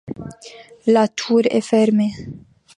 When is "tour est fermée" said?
1.07-2.11